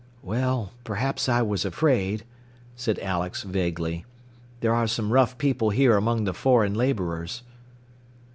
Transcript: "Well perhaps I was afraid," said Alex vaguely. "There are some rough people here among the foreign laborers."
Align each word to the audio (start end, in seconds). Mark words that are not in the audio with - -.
"Well 0.23 0.71
perhaps 0.83 1.29
I 1.29 1.43
was 1.43 1.63
afraid," 1.63 2.23
said 2.75 2.97
Alex 2.97 3.43
vaguely. 3.43 4.03
"There 4.61 4.73
are 4.73 4.87
some 4.87 5.13
rough 5.13 5.37
people 5.37 5.69
here 5.69 5.95
among 5.95 6.23
the 6.23 6.33
foreign 6.33 6.73
laborers." 6.73 7.43